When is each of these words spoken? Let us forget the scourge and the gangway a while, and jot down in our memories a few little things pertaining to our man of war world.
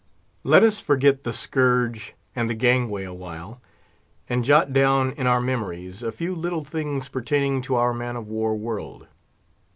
Let 0.43 0.63
us 0.63 0.79
forget 0.79 1.23
the 1.25 1.31
scourge 1.31 2.15
and 2.35 2.49
the 2.49 2.55
gangway 2.55 3.03
a 3.03 3.13
while, 3.13 3.61
and 4.27 4.43
jot 4.43 4.73
down 4.73 5.11
in 5.11 5.27
our 5.27 5.39
memories 5.39 6.01
a 6.01 6.11
few 6.11 6.33
little 6.33 6.63
things 6.63 7.07
pertaining 7.07 7.61
to 7.61 7.75
our 7.75 7.93
man 7.93 8.15
of 8.15 8.27
war 8.27 8.55
world. 8.55 9.05